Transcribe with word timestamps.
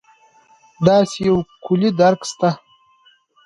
داسې 0.85 1.19
یو 1.27 1.37
کُلي 1.65 1.89
درک 1.99 2.21
شته. 2.31 2.49